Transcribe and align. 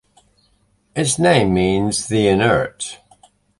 Its 0.95 1.19
name 1.19 1.53
means 1.53 2.07
"the 2.07 2.27
inert". 2.27 2.97